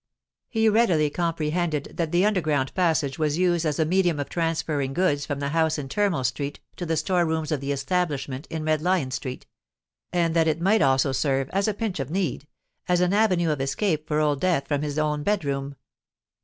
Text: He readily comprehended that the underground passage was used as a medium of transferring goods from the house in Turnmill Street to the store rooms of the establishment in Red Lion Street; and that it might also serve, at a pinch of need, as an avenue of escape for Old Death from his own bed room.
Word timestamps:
He 0.49 0.67
readily 0.67 1.11
comprehended 1.11 1.91
that 1.93 2.11
the 2.11 2.25
underground 2.25 2.73
passage 2.73 3.19
was 3.19 3.37
used 3.37 3.67
as 3.67 3.77
a 3.77 3.85
medium 3.85 4.19
of 4.19 4.29
transferring 4.29 4.95
goods 4.95 5.27
from 5.27 5.39
the 5.39 5.49
house 5.49 5.77
in 5.77 5.89
Turnmill 5.89 6.23
Street 6.25 6.59
to 6.77 6.87
the 6.87 6.97
store 6.97 7.23
rooms 7.23 7.51
of 7.51 7.61
the 7.61 7.71
establishment 7.71 8.47
in 8.49 8.65
Red 8.65 8.81
Lion 8.81 9.11
Street; 9.11 9.45
and 10.11 10.35
that 10.35 10.47
it 10.47 10.59
might 10.59 10.81
also 10.81 11.11
serve, 11.11 11.51
at 11.51 11.67
a 11.67 11.73
pinch 11.75 11.99
of 11.99 12.09
need, 12.09 12.47
as 12.87 12.99
an 12.99 13.13
avenue 13.13 13.51
of 13.51 13.61
escape 13.61 14.07
for 14.07 14.19
Old 14.19 14.41
Death 14.41 14.67
from 14.67 14.81
his 14.81 14.97
own 14.97 15.21
bed 15.21 15.45
room. 15.45 15.75